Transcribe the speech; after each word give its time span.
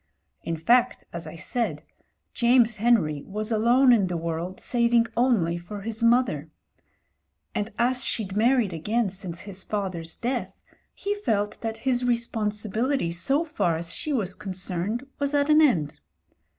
In 0.41 0.57
fact, 0.57 1.03
as 1.13 1.27
I 1.27 1.35
said, 1.35 1.83
James 2.33 2.77
Henry 2.77 3.23
was 3.27 3.51
alone 3.51 3.93
in 3.93 4.07
the 4.07 4.17
world 4.17 4.59
saving 4.59 5.05
only 5.15 5.59
for 5.59 5.81
his 5.81 6.01
mother: 6.01 6.49
and 7.53 7.71
as 7.77 8.03
she'd 8.03 8.35
married 8.35 8.73
again 8.73 9.11
since 9.11 9.41
his 9.41 9.63
father's 9.63 10.15
death 10.15 10.59
he 10.95 11.13
felt 11.13 11.61
that 11.61 11.77
his 11.85 12.03
responsibility 12.03 13.11
so 13.11 13.45
far 13.45 13.77
as 13.77 13.93
she 13.93 14.11
was 14.11 14.33
concerned 14.33 15.05
was 15.19 15.35
at 15.35 15.51
an 15.51 15.61
end. 15.61 15.99